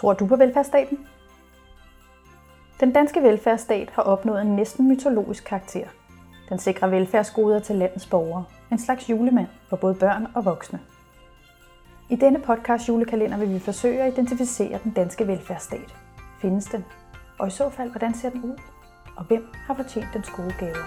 Tror 0.00 0.12
du 0.12 0.26
på 0.26 0.36
velfærdsstaten? 0.36 1.06
Den 2.80 2.92
danske 2.92 3.22
velfærdsstat 3.22 3.90
har 3.90 4.02
opnået 4.02 4.40
en 4.42 4.56
næsten 4.56 4.88
mytologisk 4.88 5.44
karakter. 5.44 5.86
Den 6.48 6.58
sikrer 6.58 6.88
velfærdsgoder 6.88 7.60
til 7.60 7.76
landets 7.76 8.06
borgere. 8.06 8.44
En 8.72 8.78
slags 8.78 9.10
julemand 9.10 9.46
for 9.68 9.76
både 9.76 9.94
børn 9.94 10.26
og 10.34 10.44
voksne. 10.44 10.80
I 12.10 12.16
denne 12.16 12.40
podcast 12.40 12.88
julekalender 12.88 13.38
vil 13.38 13.54
vi 13.54 13.58
forsøge 13.58 14.02
at 14.02 14.12
identificere 14.12 14.78
den 14.84 14.92
danske 14.92 15.26
velfærdsstat. 15.26 15.94
Findes 16.42 16.64
den? 16.64 16.84
Og 17.38 17.48
i 17.48 17.50
så 17.50 17.70
fald, 17.70 17.90
hvordan 17.90 18.14
ser 18.14 18.30
den 18.30 18.44
ud? 18.44 18.58
Og 19.16 19.24
hvem 19.24 19.46
har 19.54 19.74
fortjent 19.74 20.08
dens 20.14 20.30
gode 20.30 20.54
gaver? 20.58 20.84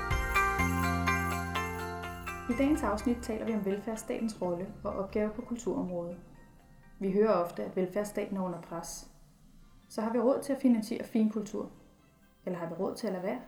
I 2.50 2.54
dagens 2.58 2.84
afsnit 2.84 3.18
taler 3.22 3.46
vi 3.46 3.54
om 3.54 3.66
velfærdsstatens 3.66 4.42
rolle 4.42 4.66
og 4.84 4.94
opgave 4.94 5.30
på 5.30 5.42
kulturområdet. 5.42 6.16
Vi 7.00 7.12
hører 7.12 7.34
ofte, 7.34 7.64
at 7.64 7.76
velfærdsstaten 7.76 8.38
er 8.38 8.42
under 8.42 8.62
pres. 8.62 9.12
Så 9.90 10.02
har 10.02 10.14
vi 10.14 10.20
råd 10.20 10.42
til 10.42 10.54
at 10.54 10.62
finansiere 10.62 11.04
fin 11.04 11.30
kultur? 11.30 11.72
Eller 12.46 12.60
har 12.60 12.68
vi 12.68 12.74
råd 12.74 12.96
til 12.96 13.08
at 13.08 13.14
lade 13.14 13.24
være? 13.24 13.42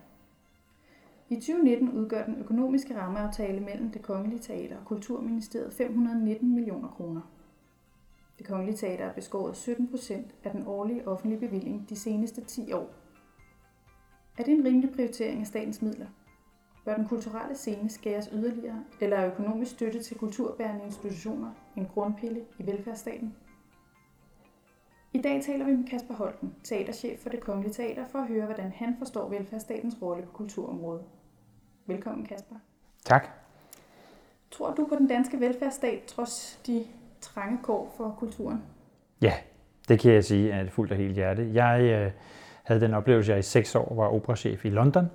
I 1.30 1.36
2019 1.36 1.92
udgør 1.92 2.26
den 2.26 2.40
økonomiske 2.40 3.00
rammeaftale 3.00 3.60
mellem 3.60 3.92
det 3.92 4.02
Kongelige 4.02 4.40
Teater 4.40 4.78
og 4.78 4.86
Kulturministeriet 4.86 5.74
519 5.74 6.56
millioner 6.56 6.90
kroner. 6.90 7.22
Det 8.38 8.48
Kongelige 8.48 8.78
Teater 8.78 9.06
er 9.06 9.14
beskåret 9.14 9.58
17 9.58 9.88
procent 9.88 10.36
af 10.44 10.52
den 10.52 10.68
årlige 10.68 11.08
offentlige 11.08 11.40
bevilling 11.40 11.90
de 11.90 11.96
seneste 11.96 12.42
10 12.42 12.74
år. 12.74 12.90
Er 14.38 14.44
det 14.44 14.54
en 14.54 14.66
rimelig 14.66 14.92
prioritering 14.92 15.40
af 15.42 15.48
statens 15.48 15.82
midler? 15.82 16.08
Bør 16.86 16.96
den 16.96 17.08
kulturelle 17.08 17.56
scene 17.56 17.90
skæres 17.90 18.30
yderligere, 18.34 18.84
eller 19.02 19.18
er 19.18 19.28
økonomisk 19.28 19.72
støtte 19.72 20.04
til 20.04 20.18
kulturbærende 20.18 20.86
institutioner 20.86 21.52
en 21.76 21.86
grundpille 21.94 22.42
i 22.60 22.68
velfærdsstaten? 22.68 23.36
I 25.14 25.22
dag 25.22 25.44
taler 25.44 25.66
vi 25.66 25.72
med 25.72 25.88
Kasper 25.88 26.14
Holten, 26.14 26.56
teaterchef 26.64 27.20
for 27.20 27.30
det 27.30 27.40
Kongelige 27.40 27.74
Teater, 27.74 28.06
for 28.12 28.20
at 28.20 28.28
høre, 28.28 28.46
hvordan 28.46 28.72
han 28.76 28.96
forstår 29.00 29.30
velfærdsstatens 29.30 29.96
rolle 30.02 30.24
på 30.24 30.32
kulturområdet. 30.32 31.02
Velkommen, 31.86 32.26
Kasper. 32.26 32.56
Tak. 33.06 33.28
Tror 34.52 34.74
du 34.74 34.86
på 34.90 34.96
den 34.96 35.08
danske 35.08 35.40
velfærdsstat, 35.40 36.04
trods 36.04 36.60
de 36.68 36.86
trange 37.22 37.60
kår 37.64 37.94
for 37.98 38.16
kulturen? 38.20 38.64
Ja, 39.22 39.34
det 39.88 40.00
kan 40.00 40.14
jeg 40.14 40.24
sige 40.24 40.52
er 40.52 40.70
fuldt 40.70 40.92
og 40.92 40.98
helt 40.98 41.14
hjerte. 41.16 41.52
Jeg 41.54 41.82
øh, 41.82 42.12
havde 42.64 42.82
den 42.82 42.94
oplevelse, 42.94 43.32
at 43.32 43.36
jeg 43.36 43.40
i 43.40 43.44
seks 43.44 43.76
år 43.76 43.96
var 43.96 44.08
operachef 44.08 44.66
i 44.66 44.70
London 44.70 45.10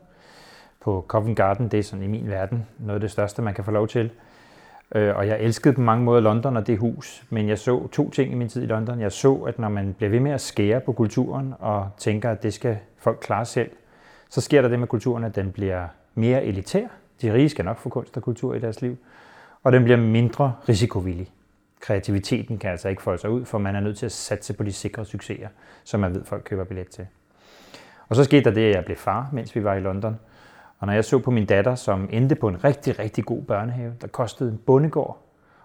på 0.80 1.04
Covent 1.08 1.36
Garden. 1.36 1.68
Det 1.68 1.78
er 1.78 1.82
sådan 1.82 2.04
i 2.04 2.08
min 2.08 2.30
verden 2.30 2.66
noget 2.78 2.94
af 2.94 3.00
det 3.00 3.10
største, 3.10 3.42
man 3.42 3.54
kan 3.54 3.64
få 3.64 3.70
lov 3.70 3.88
til. 3.88 4.10
Øh, 4.94 5.16
og 5.16 5.26
jeg 5.26 5.40
elskede 5.40 5.74
på 5.74 5.80
mange 5.80 6.04
måder 6.04 6.20
London 6.20 6.56
og 6.56 6.66
det 6.66 6.78
hus, 6.78 7.24
men 7.30 7.48
jeg 7.48 7.58
så 7.58 7.88
to 7.88 8.10
ting 8.10 8.32
i 8.32 8.34
min 8.34 8.48
tid 8.48 8.62
i 8.62 8.66
London. 8.66 9.00
Jeg 9.00 9.12
så, 9.12 9.34
at 9.34 9.58
når 9.58 9.68
man 9.68 9.94
bliver 9.94 10.10
ved 10.10 10.20
med 10.20 10.32
at 10.32 10.40
skære 10.40 10.80
på 10.80 10.92
kulturen 10.92 11.54
og 11.58 11.90
tænker, 11.98 12.30
at 12.30 12.42
det 12.42 12.54
skal 12.54 12.78
folk 12.98 13.18
klare 13.20 13.44
selv, 13.44 13.70
så 14.28 14.40
sker 14.40 14.62
der 14.62 14.68
det 14.68 14.78
med 14.78 14.88
kulturen, 14.88 15.24
at 15.24 15.36
den 15.36 15.52
bliver 15.52 15.88
mere 16.14 16.44
elitær. 16.44 16.86
De 17.22 17.32
rige 17.32 17.48
skal 17.48 17.64
nok 17.64 17.78
få 17.78 17.88
kunst 17.88 18.16
og 18.16 18.22
kultur 18.22 18.54
i 18.54 18.58
deres 18.58 18.82
liv. 18.82 18.96
Og 19.62 19.72
den 19.72 19.84
bliver 19.84 19.96
mindre 19.96 20.54
risikovillig. 20.68 21.30
Kreativiteten 21.80 22.58
kan 22.58 22.70
altså 22.70 22.88
ikke 22.88 23.02
folde 23.02 23.20
sig 23.20 23.30
ud, 23.30 23.44
for 23.44 23.58
man 23.58 23.76
er 23.76 23.80
nødt 23.80 23.98
til 23.98 24.06
at 24.06 24.12
satse 24.12 24.54
på 24.54 24.62
de 24.62 24.72
sikre 24.72 25.04
succeser, 25.04 25.48
som 25.84 26.00
man 26.00 26.14
ved, 26.14 26.24
folk 26.24 26.42
køber 26.44 26.64
billet 26.64 26.88
til. 26.88 27.06
Og 28.08 28.16
så 28.16 28.24
skete 28.24 28.44
der 28.44 28.50
det, 28.50 28.68
at 28.68 28.74
jeg 28.74 28.84
blev 28.84 28.96
far, 28.96 29.28
mens 29.32 29.56
vi 29.56 29.64
var 29.64 29.74
i 29.74 29.80
London. 29.80 30.18
Og 30.80 30.86
når 30.86 30.94
jeg 30.94 31.04
så 31.04 31.18
på 31.18 31.30
min 31.30 31.46
datter, 31.46 31.74
som 31.74 32.08
endte 32.12 32.34
på 32.34 32.48
en 32.48 32.64
rigtig, 32.64 32.98
rigtig 32.98 33.24
god 33.24 33.42
børnehave, 33.42 33.92
der 34.00 34.06
kostede 34.06 34.50
en 34.50 34.58
bondegård, 34.66 35.18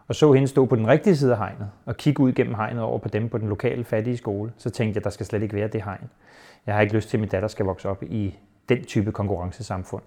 og 0.07 0.16
så 0.16 0.33
hende 0.33 0.47
stå 0.47 0.66
på 0.66 0.75
den 0.75 0.88
rigtige 0.88 1.16
side 1.16 1.31
af 1.31 1.38
hegnet 1.38 1.69
og 1.85 1.97
kigge 1.97 2.23
ud 2.23 2.31
gennem 2.31 2.55
hegnet 2.55 2.83
over 2.83 2.99
på 2.99 3.09
dem 3.09 3.30
på 3.30 3.38
den 3.38 3.49
lokale 3.49 3.83
fattige 3.83 4.17
skole, 4.17 4.52
så 4.57 4.69
tænkte 4.69 4.97
jeg, 4.97 5.03
der 5.03 5.09
skal 5.09 5.25
slet 5.25 5.44
ikke 5.44 5.55
være 5.55 5.67
det 5.67 5.83
hegn. 5.83 6.09
Jeg 6.66 6.75
har 6.75 6.81
ikke 6.81 6.95
lyst 6.95 7.09
til, 7.09 7.17
at 7.17 7.22
min 7.22 7.30
datter 7.30 7.47
skal 7.47 7.66
vokse 7.66 7.89
op 7.89 8.03
i 8.03 8.39
den 8.69 8.83
type 8.83 9.11
konkurrencesamfund. 9.11 10.03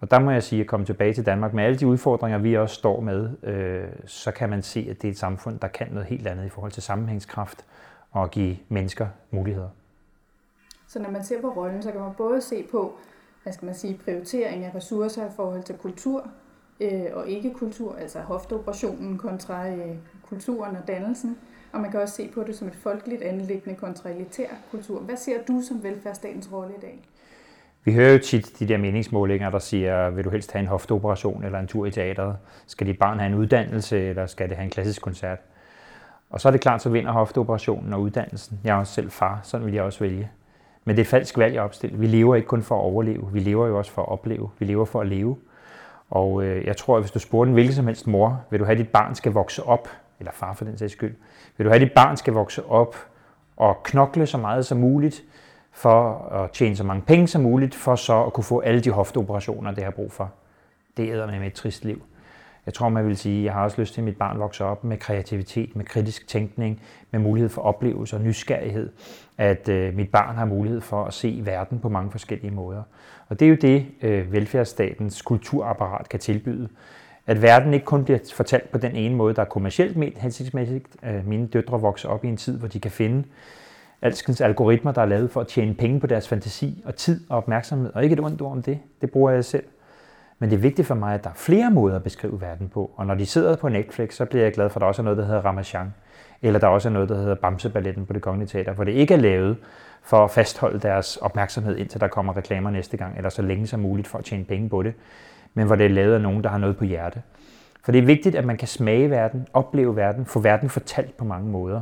Og 0.00 0.10
der 0.10 0.18
må 0.18 0.30
jeg 0.30 0.42
sige, 0.42 0.60
at 0.60 0.66
komme 0.66 0.86
tilbage 0.86 1.14
til 1.14 1.26
Danmark 1.26 1.54
med 1.54 1.64
alle 1.64 1.78
de 1.78 1.86
udfordringer, 1.86 2.38
vi 2.38 2.56
også 2.56 2.74
står 2.74 3.00
med, 3.00 3.30
øh, 3.42 3.84
så 4.06 4.32
kan 4.32 4.50
man 4.50 4.62
se, 4.62 4.86
at 4.90 5.02
det 5.02 5.08
er 5.08 5.12
et 5.12 5.18
samfund, 5.18 5.58
der 5.58 5.68
kan 5.68 5.86
noget 5.90 6.06
helt 6.08 6.26
andet 6.26 6.46
i 6.46 6.48
forhold 6.48 6.72
til 6.72 6.82
sammenhængskraft 6.82 7.64
og 8.10 8.30
give 8.30 8.56
mennesker 8.68 9.06
muligheder. 9.30 9.68
Så 10.88 10.98
når 10.98 11.10
man 11.10 11.24
ser 11.24 11.40
på 11.40 11.48
rollen, 11.48 11.82
så 11.82 11.90
kan 11.90 12.00
man 12.00 12.10
både 12.16 12.40
se 12.40 12.64
på, 12.70 12.92
hvad 13.42 13.52
skal 13.52 13.66
man 13.66 13.74
sige, 13.74 14.00
prioritering 14.04 14.64
af 14.64 14.74
ressourcer 14.74 15.26
i 15.26 15.30
forhold 15.36 15.62
til 15.62 15.74
kultur 15.74 16.30
øh, 16.80 17.04
og 17.12 17.28
ikke-kultur, 17.28 17.96
altså 18.00 18.18
hofteoperationen 18.18 19.18
kontra 19.18 19.68
øh, 19.68 19.96
kulturen 20.28 20.76
og 20.76 20.88
dannelsen. 20.88 21.38
Og 21.72 21.80
man 21.80 21.90
kan 21.90 22.00
også 22.00 22.14
se 22.14 22.28
på 22.34 22.44
det 22.44 22.56
som 22.56 22.68
et 22.68 22.74
folkeligt 22.74 23.22
anlæggende 23.22 23.78
kontra 23.78 24.10
elitær 24.10 24.48
kultur. 24.70 25.00
Hvad 25.00 25.16
ser 25.16 25.36
du 25.48 25.60
som 25.68 25.82
velfærdsstatens 25.82 26.52
rolle 26.52 26.74
i 26.78 26.80
dag? 26.80 27.08
Vi 27.84 27.94
hører 27.94 28.12
jo 28.12 28.18
tit 28.18 28.58
de 28.58 28.68
der 28.68 28.78
meningsmålinger, 28.78 29.50
der 29.50 29.58
siger, 29.58 30.10
vil 30.10 30.24
du 30.24 30.30
helst 30.30 30.52
have 30.52 30.60
en 30.60 30.66
hofteoperation 30.66 31.44
eller 31.44 31.58
en 31.58 31.66
tur 31.66 31.86
i 31.86 31.90
teateret? 31.90 32.36
Skal 32.66 32.86
dit 32.86 32.98
barn 32.98 33.18
have 33.18 33.32
en 33.32 33.38
uddannelse, 33.38 33.98
eller 33.98 34.26
skal 34.26 34.48
det 34.48 34.56
have 34.56 34.64
en 34.64 34.70
klassisk 34.70 35.02
koncert? 35.02 35.38
Og 36.30 36.40
så 36.40 36.48
er 36.48 36.52
det 36.52 36.60
klart, 36.60 36.82
så 36.82 36.88
vinder 36.88 37.12
hofteoperationen 37.12 37.92
og 37.92 38.00
uddannelsen. 38.00 38.60
Jeg 38.64 38.70
er 38.70 38.78
også 38.78 38.92
selv 38.92 39.10
far, 39.10 39.40
sådan 39.42 39.66
vil 39.66 39.74
jeg 39.74 39.82
også 39.82 39.98
vælge. 39.98 40.30
Men 40.84 40.96
det 40.96 41.02
er 41.02 41.06
falsk 41.06 41.38
valg 41.38 41.56
at 41.56 41.60
opstille. 41.60 41.98
Vi 41.98 42.06
lever 42.06 42.34
ikke 42.34 42.48
kun 42.48 42.62
for 42.62 42.74
at 42.74 42.80
overleve, 42.80 43.28
vi 43.32 43.40
lever 43.40 43.66
jo 43.66 43.78
også 43.78 43.90
for 43.90 44.02
at 44.02 44.08
opleve. 44.08 44.50
Vi 44.58 44.64
lever 44.64 44.84
for 44.84 45.00
at 45.00 45.06
leve. 45.06 45.36
Og 46.10 46.44
øh, 46.44 46.66
jeg 46.66 46.76
tror, 46.76 46.96
at 46.96 47.02
hvis 47.02 47.10
du 47.10 47.18
spurgte 47.18 47.48
en 47.48 47.54
hvilken 47.54 47.74
som 47.74 47.86
helst 47.86 48.06
mor, 48.06 48.40
vil 48.50 48.60
du 48.60 48.64
have, 48.64 48.72
at 48.72 48.78
dit 48.78 48.88
barn 48.88 49.14
skal 49.14 49.32
vokse 49.32 49.62
op, 49.62 49.88
eller 50.18 50.32
far 50.32 50.54
for 50.54 50.64
den 50.64 50.78
sags 50.78 50.92
skyld, 50.92 51.14
vil 51.56 51.64
du 51.64 51.70
have, 51.70 51.82
at 51.82 51.88
dit 51.88 51.92
barn 51.92 52.16
skal 52.16 52.32
vokse 52.32 52.64
op 52.64 52.96
og 53.56 53.82
knokle 53.82 54.26
så 54.26 54.38
meget 54.38 54.66
som 54.66 54.78
muligt, 54.78 55.22
for 55.72 56.28
at 56.32 56.50
tjene 56.50 56.76
så 56.76 56.84
mange 56.84 57.02
penge 57.02 57.28
som 57.28 57.42
muligt, 57.42 57.74
for 57.74 57.94
så 57.94 58.24
at 58.24 58.32
kunne 58.32 58.44
få 58.44 58.60
alle 58.60 58.80
de 58.80 58.90
hofteoperationer, 58.90 59.70
det 59.70 59.84
har 59.84 59.90
brug 59.90 60.12
for. 60.12 60.32
Det 60.96 61.10
æder 61.12 61.26
med 61.26 61.46
et 61.46 61.52
trist 61.52 61.84
liv. 61.84 62.02
Jeg 62.66 62.74
tror, 62.74 62.88
man 62.88 63.06
vil 63.06 63.16
sige, 63.16 63.38
at 63.38 63.44
jeg 63.44 63.52
har 63.52 63.64
også 63.64 63.80
lyst 63.80 63.94
til, 63.94 64.00
at 64.00 64.04
mit 64.04 64.16
barn 64.16 64.38
vokser 64.38 64.64
op 64.64 64.84
med 64.84 64.96
kreativitet, 64.96 65.76
med 65.76 65.84
kritisk 65.84 66.28
tænkning, 66.28 66.82
med 67.10 67.20
mulighed 67.20 67.48
for 67.48 67.62
oplevelse 67.62 68.16
og 68.16 68.22
nysgerrighed. 68.22 68.90
At 69.38 69.68
øh, 69.68 69.94
mit 69.94 70.10
barn 70.10 70.36
har 70.36 70.44
mulighed 70.44 70.80
for 70.80 71.04
at 71.04 71.14
se 71.14 71.40
verden 71.44 71.78
på 71.78 71.88
mange 71.88 72.10
forskellige 72.10 72.50
måder. 72.50 72.82
Og 73.28 73.40
det 73.40 73.46
er 73.46 73.50
jo 73.50 73.56
det, 73.62 73.86
øh, 74.02 74.32
velfærdsstatens 74.32 75.22
kulturapparat 75.22 76.08
kan 76.08 76.20
tilbyde. 76.20 76.68
At 77.26 77.42
verden 77.42 77.74
ikke 77.74 77.86
kun 77.86 78.04
bliver 78.04 78.18
fortalt 78.34 78.70
på 78.70 78.78
den 78.78 78.96
ene 78.96 79.16
måde, 79.16 79.34
der 79.34 79.42
er 79.42 79.46
kommercielt 79.46 79.96
ment 79.96 80.18
hensigtsmæssigt. 80.18 80.86
Øh, 81.04 81.26
mine 81.26 81.46
døtre 81.46 81.80
vokser 81.80 82.08
op 82.08 82.24
i 82.24 82.28
en 82.28 82.36
tid, 82.36 82.58
hvor 82.58 82.68
de 82.68 82.80
kan 82.80 82.90
finde 82.90 83.24
alskens 84.02 84.40
algoritmer, 84.40 84.92
der 84.92 85.02
er 85.02 85.06
lavet 85.06 85.30
for 85.30 85.40
at 85.40 85.48
tjene 85.48 85.74
penge 85.74 86.00
på 86.00 86.06
deres 86.06 86.28
fantasi 86.28 86.82
og 86.84 86.96
tid 86.96 87.20
og 87.28 87.36
opmærksomhed. 87.36 87.90
Og 87.94 88.02
ikke 88.04 88.12
et 88.12 88.20
ondt 88.20 88.42
ord 88.42 88.52
om 88.52 88.62
det. 88.62 88.78
Det 89.00 89.10
bruger 89.10 89.30
jeg 89.30 89.44
selv. 89.44 89.64
Men 90.42 90.50
det 90.50 90.56
er 90.56 90.60
vigtigt 90.60 90.88
for 90.88 90.94
mig, 90.94 91.14
at 91.14 91.24
der 91.24 91.30
er 91.30 91.34
flere 91.34 91.70
måder 91.70 91.96
at 91.96 92.02
beskrive 92.02 92.40
verden 92.40 92.68
på. 92.68 92.90
Og 92.96 93.06
når 93.06 93.14
de 93.14 93.26
sidder 93.26 93.56
på 93.56 93.68
Netflix, 93.68 94.14
så 94.14 94.24
bliver 94.24 94.44
jeg 94.44 94.52
glad 94.52 94.70
for, 94.70 94.76
at 94.76 94.80
der 94.80 94.86
også 94.86 95.02
er 95.02 95.04
noget, 95.04 95.18
der 95.18 95.24
hedder 95.24 95.40
Ramachan. 95.40 95.94
Eller 96.42 96.60
der 96.60 96.66
også 96.66 96.88
er 96.88 96.92
noget, 96.92 97.08
der 97.08 97.16
hedder 97.16 97.34
Bamseballetten 97.34 98.06
på 98.06 98.12
det 98.12 98.22
kongelige 98.22 98.48
teater, 98.48 98.72
hvor 98.72 98.84
det 98.84 98.92
ikke 98.92 99.14
er 99.14 99.18
lavet 99.18 99.56
for 100.02 100.24
at 100.24 100.30
fastholde 100.30 100.78
deres 100.78 101.16
opmærksomhed, 101.16 101.76
indtil 101.76 102.00
der 102.00 102.08
kommer 102.08 102.36
reklamer 102.36 102.70
næste 102.70 102.96
gang, 102.96 103.16
eller 103.16 103.30
så 103.30 103.42
længe 103.42 103.66
som 103.66 103.80
muligt 103.80 104.08
for 104.08 104.18
at 104.18 104.24
tjene 104.24 104.44
penge 104.44 104.68
på 104.68 104.82
det, 104.82 104.94
men 105.54 105.66
hvor 105.66 105.76
det 105.76 105.86
er 105.86 105.90
lavet 105.90 106.14
af 106.14 106.20
nogen, 106.20 106.44
der 106.44 106.50
har 106.50 106.58
noget 106.58 106.76
på 106.76 106.84
hjerte. 106.84 107.22
For 107.84 107.92
det 107.92 107.98
er 107.98 108.06
vigtigt, 108.06 108.34
at 108.34 108.44
man 108.44 108.56
kan 108.56 108.68
smage 108.68 109.10
verden, 109.10 109.46
opleve 109.52 109.96
verden, 109.96 110.26
få 110.26 110.40
verden 110.40 110.68
fortalt 110.68 111.16
på 111.16 111.24
mange 111.24 111.50
måder. 111.50 111.80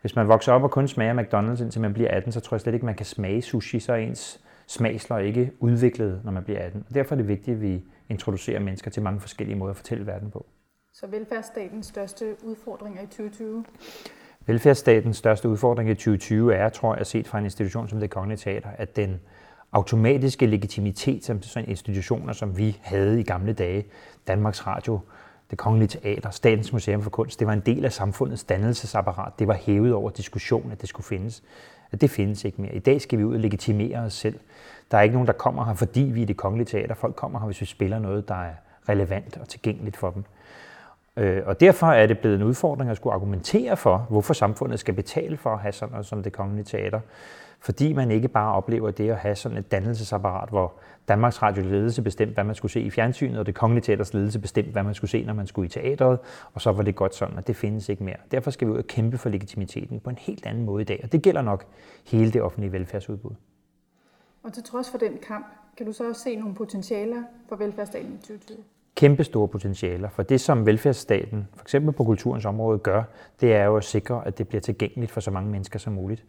Hvis 0.00 0.16
man 0.16 0.28
vokser 0.28 0.52
op 0.52 0.62
og 0.62 0.70
kun 0.70 0.88
smager 0.88 1.14
McDonald's, 1.14 1.62
indtil 1.62 1.80
man 1.80 1.92
bliver 1.92 2.10
18, 2.10 2.32
så 2.32 2.40
tror 2.40 2.54
jeg 2.54 2.60
slet 2.60 2.74
ikke, 2.74 2.86
man 2.86 2.94
kan 2.94 3.06
smage 3.06 3.42
sushi, 3.42 3.80
så 3.80 3.94
ens 3.94 4.40
smagsløg 4.70 5.26
ikke 5.26 5.52
udviklet, 5.60 6.20
når 6.24 6.32
man 6.32 6.44
bliver 6.44 6.58
18. 6.58 6.84
Og 6.88 6.94
derfor 6.94 7.14
er 7.14 7.16
det 7.16 7.28
vigtigt, 7.28 7.54
at 7.54 7.62
vi 7.62 7.84
introducerer 8.08 8.60
mennesker 8.60 8.90
til 8.90 9.02
mange 9.02 9.20
forskellige 9.20 9.58
måder 9.58 9.70
at 9.70 9.76
fortælle 9.76 10.06
verden 10.06 10.30
på. 10.30 10.46
Så 10.92 11.06
velfærdsstatens 11.06 11.86
største 11.86 12.36
udfordringer 12.44 13.02
i 13.02 13.06
2020? 13.06 13.64
Velfærdsstatens 14.46 15.16
største 15.16 15.48
udfordring 15.48 15.90
i 15.90 15.94
2020 15.94 16.54
er, 16.54 16.68
tror 16.68 16.96
jeg, 16.96 17.06
set 17.06 17.28
fra 17.28 17.38
en 17.38 17.44
institution 17.44 17.88
som 17.88 18.00
det 18.00 18.10
Kongelige 18.10 18.38
Teater, 18.38 18.68
at 18.78 18.96
den 18.96 19.20
automatiske 19.72 20.46
legitimitet 20.46 21.24
som 21.24 21.42
sådan 21.42 21.68
institutioner, 21.68 22.32
som 22.32 22.58
vi 22.58 22.78
havde 22.82 23.20
i 23.20 23.22
gamle 23.22 23.52
dage, 23.52 23.86
Danmarks 24.26 24.66
Radio, 24.66 25.00
det 25.50 25.58
Kongelige 25.58 25.88
Teater, 25.88 26.30
Statens 26.30 26.72
Museum 26.72 27.02
for 27.02 27.10
Kunst, 27.10 27.38
det 27.38 27.46
var 27.46 27.52
en 27.52 27.62
del 27.66 27.84
af 27.84 27.92
samfundets 27.92 28.44
dannelsesapparat. 28.44 29.32
Det 29.38 29.48
var 29.48 29.54
hævet 29.54 29.94
over 29.94 30.10
diskussion, 30.10 30.72
at 30.72 30.80
det 30.80 30.88
skulle 30.88 31.06
findes. 31.06 31.42
At 31.92 32.00
det 32.00 32.10
findes 32.10 32.44
ikke 32.44 32.62
mere. 32.62 32.74
I 32.74 32.78
dag 32.78 33.00
skal 33.00 33.18
vi 33.18 33.24
ud 33.24 33.34
og 33.34 33.40
legitimere 33.40 33.98
os 33.98 34.12
selv. 34.12 34.38
Der 34.90 34.98
er 34.98 35.02
ikke 35.02 35.12
nogen, 35.12 35.26
der 35.26 35.32
kommer 35.32 35.64
her, 35.64 35.74
fordi 35.74 36.00
vi 36.00 36.22
er 36.22 36.26
det 36.26 36.36
kongelige 36.36 36.66
teater. 36.66 36.94
Folk 36.94 37.16
kommer 37.16 37.38
her, 37.38 37.46
hvis 37.46 37.60
vi 37.60 37.66
spiller 37.66 37.98
noget, 37.98 38.28
der 38.28 38.34
er 38.34 38.52
relevant 38.88 39.36
og 39.36 39.48
tilgængeligt 39.48 39.96
for 39.96 40.10
dem. 40.10 40.24
Øh, 41.20 41.42
og 41.46 41.60
derfor 41.60 41.86
er 41.86 42.06
det 42.06 42.18
blevet 42.18 42.36
en 42.36 42.42
udfordring 42.42 42.90
at 42.90 42.96
skulle 42.96 43.14
argumentere 43.14 43.76
for, 43.76 44.06
hvorfor 44.10 44.34
samfundet 44.34 44.80
skal 44.80 44.94
betale 44.94 45.36
for 45.36 45.50
at 45.50 45.58
have 45.58 45.72
sådan 45.72 45.92
noget 45.92 46.06
som 46.06 46.22
det 46.22 46.32
kongelige 46.32 46.64
teater. 46.64 47.00
Fordi 47.60 47.92
man 47.92 48.10
ikke 48.10 48.28
bare 48.28 48.54
oplever 48.54 48.90
det 48.90 49.10
at 49.10 49.16
have 49.16 49.34
sådan 49.34 49.58
et 49.58 49.70
dannelsesapparat, 49.72 50.48
hvor 50.48 50.72
Danmarks 51.08 51.42
Radio 51.42 51.64
ledelse 51.64 52.02
bestemte, 52.02 52.34
hvad 52.34 52.44
man 52.44 52.54
skulle 52.54 52.72
se 52.72 52.80
i 52.80 52.90
fjernsynet, 52.90 53.38
og 53.38 53.46
det 53.46 53.54
kongelige 53.54 53.82
teaters 53.82 54.14
ledelse 54.14 54.38
bestemte, 54.38 54.72
hvad 54.72 54.82
man 54.82 54.94
skulle 54.94 55.10
se, 55.10 55.24
når 55.24 55.34
man 55.34 55.46
skulle 55.46 55.66
i 55.66 55.68
teatret, 55.68 56.18
og 56.54 56.60
så 56.60 56.72
var 56.72 56.82
det 56.82 56.96
godt 56.96 57.14
sådan, 57.14 57.38
at 57.38 57.46
det 57.46 57.56
findes 57.56 57.88
ikke 57.88 58.04
mere. 58.04 58.16
Derfor 58.30 58.50
skal 58.50 58.68
vi 58.68 58.72
ud 58.72 58.78
og 58.78 58.86
kæmpe 58.86 59.18
for 59.18 59.28
legitimiteten 59.28 60.00
på 60.00 60.10
en 60.10 60.18
helt 60.18 60.46
anden 60.46 60.64
måde 60.64 60.82
i 60.82 60.84
dag, 60.84 61.00
og 61.02 61.12
det 61.12 61.22
gælder 61.22 61.42
nok 61.42 61.64
hele 62.06 62.30
det 62.30 62.42
offentlige 62.42 62.72
velfærdsudbud. 62.72 63.34
Og 64.42 64.52
til 64.52 64.62
trods 64.62 64.90
for 64.90 64.98
den 64.98 65.18
kamp, 65.28 65.46
kan 65.76 65.86
du 65.86 65.92
så 65.92 66.08
også 66.08 66.22
se 66.22 66.36
nogle 66.36 66.54
potentialer 66.54 67.22
for 67.48 67.56
velfærdsstaten 67.56 68.12
i 68.14 68.16
2020? 68.16 68.58
Kæmpe 69.00 69.24
store 69.24 69.48
potentialer, 69.48 70.08
for 70.08 70.22
det 70.22 70.40
som 70.40 70.66
velfærdsstaten, 70.66 71.48
for 71.54 71.62
eksempel 71.62 71.92
på 71.92 72.04
kulturens 72.04 72.44
område, 72.44 72.78
gør, 72.78 73.02
det 73.40 73.54
er 73.54 73.64
jo 73.64 73.76
at 73.76 73.84
sikre, 73.84 74.26
at 74.26 74.38
det 74.38 74.48
bliver 74.48 74.60
tilgængeligt 74.60 75.12
for 75.12 75.20
så 75.20 75.30
mange 75.30 75.50
mennesker 75.50 75.78
som 75.78 75.92
muligt. 75.92 76.24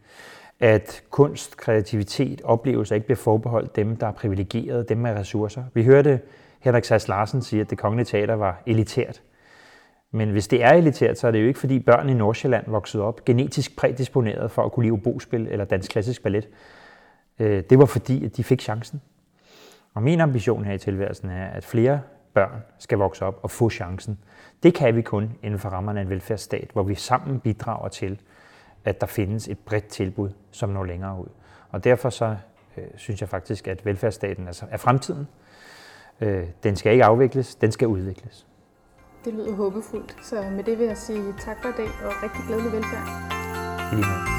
At 0.60 1.02
kunst, 1.10 1.56
kreativitet, 1.56 2.42
oplevelser 2.44 2.94
ikke 2.94 3.06
bliver 3.06 3.16
forbeholdt 3.16 3.76
dem, 3.76 3.96
der 3.96 4.06
er 4.06 4.12
privilegerede, 4.12 4.84
dem 4.88 4.98
med 4.98 5.10
ressourcer. 5.10 5.64
Vi 5.74 5.84
hørte 5.84 6.20
Henrik 6.60 6.84
Sass 6.84 7.08
Larsen 7.08 7.42
sige, 7.42 7.60
at 7.60 7.70
det 7.70 7.78
kongelige 7.78 8.04
teater 8.04 8.34
var 8.34 8.62
elitært. 8.66 9.22
Men 10.10 10.30
hvis 10.30 10.48
det 10.48 10.64
er 10.64 10.72
elitært, 10.72 11.18
så 11.18 11.26
er 11.26 11.30
det 11.30 11.42
jo 11.42 11.46
ikke 11.46 11.60
fordi 11.60 11.78
børn 11.80 12.08
i 12.08 12.14
Nordsjælland 12.14 12.64
voksede 12.66 13.02
op 13.02 13.24
genetisk 13.24 13.76
prædisponeret 13.76 14.50
for 14.50 14.62
at 14.62 14.72
kunne 14.72 14.86
lide 14.86 15.00
bospil 15.00 15.48
eller 15.50 15.64
dansk 15.64 15.90
klassisk 15.90 16.22
ballet. 16.22 16.48
Øh, 17.38 17.62
det 17.70 17.78
var 17.78 17.86
fordi, 17.86 18.24
at 18.24 18.36
de 18.36 18.44
fik 18.44 18.60
chancen. 18.60 19.00
Og 19.94 20.02
min 20.02 20.20
ambition 20.20 20.64
her 20.64 20.72
i 20.72 20.78
tilværelsen 20.78 21.30
er, 21.30 21.46
at 21.46 21.64
flere 21.64 22.00
børn 22.34 22.62
skal 22.78 22.98
vokse 22.98 23.24
op 23.24 23.40
og 23.42 23.50
få 23.50 23.70
chancen. 23.70 24.18
Det 24.62 24.74
kan 24.74 24.96
vi 24.96 25.02
kun 25.02 25.32
inden 25.42 25.58
for 25.60 25.68
rammerne 25.68 26.00
af 26.00 26.04
en 26.04 26.10
velfærdsstat, 26.10 26.70
hvor 26.72 26.82
vi 26.82 26.94
sammen 26.94 27.40
bidrager 27.40 27.88
til, 27.88 28.20
at 28.84 29.00
der 29.00 29.06
findes 29.06 29.48
et 29.48 29.58
bredt 29.58 29.86
tilbud, 29.86 30.30
som 30.50 30.68
når 30.70 30.84
længere 30.84 31.20
ud. 31.20 31.28
Og 31.70 31.84
derfor 31.84 32.10
så 32.10 32.36
øh, 32.76 32.84
synes 32.96 33.20
jeg 33.20 33.28
faktisk, 33.28 33.68
at 33.68 33.86
velfærdsstaten 33.86 34.46
altså 34.46 34.66
er 34.70 34.76
fremtiden. 34.76 35.28
Øh, 36.20 36.46
den 36.62 36.76
skal 36.76 36.92
ikke 36.92 37.04
afvikles, 37.04 37.54
den 37.54 37.72
skal 37.72 37.88
udvikles. 37.88 38.46
Det 39.24 39.34
lyder 39.34 39.54
håbefuldt. 39.54 40.16
Så 40.22 40.42
med 40.50 40.64
det 40.64 40.78
vil 40.78 40.86
jeg 40.86 40.96
sige 40.96 41.34
tak 41.40 41.56
for 41.62 41.68
i 41.68 41.72
dag 41.76 41.88
og 42.04 42.22
rigtig 42.22 42.40
glædelig 42.46 42.72
velfærd. 42.72 43.06
I 43.92 43.94
lige 43.94 44.06
måde. 44.06 44.31